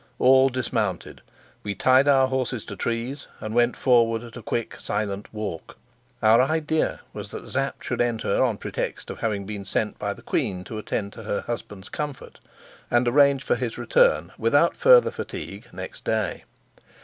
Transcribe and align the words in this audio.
All 0.17 0.49
dismounted, 0.49 1.21
we 1.61 1.75
tied 1.75 2.07
our 2.07 2.27
horses 2.27 2.65
to 2.65 2.75
trees 2.75 3.27
and 3.39 3.53
went 3.53 3.77
forward 3.77 4.23
at 4.23 4.35
a 4.35 4.41
quick, 4.41 4.75
silent 4.79 5.31
walk. 5.31 5.77
Our 6.23 6.41
idea 6.41 7.01
was 7.13 7.29
that 7.29 7.47
Sapt 7.47 7.83
should 7.83 8.01
enter 8.01 8.43
on 8.43 8.57
pretext 8.57 9.11
of 9.11 9.19
having 9.19 9.45
been 9.45 9.63
sent 9.63 9.99
by 9.99 10.13
the 10.15 10.23
queen 10.23 10.63
to 10.63 10.79
attend 10.79 11.13
to 11.13 11.23
her 11.25 11.41
husband's 11.41 11.89
comfort 11.89 12.39
and 12.89 13.07
arrange 13.07 13.43
for 13.43 13.55
his 13.55 13.77
return 13.77 14.31
without 14.39 14.75
further 14.75 15.11
fatigue 15.11 15.67
next 15.71 16.03
day. 16.03 16.45